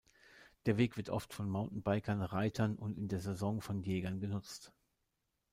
Der 0.65 0.77
Weg 0.77 0.97
wird 0.97 1.11
oft 1.11 1.31
von 1.31 1.47
Mountainbikern, 1.47 2.23
Reitern 2.23 2.75
und 2.75 2.97
in 2.97 3.07
der 3.07 3.19
Saison 3.19 3.61
von 3.61 3.83
Jägern 3.83 4.19
genutzt. 4.19 4.73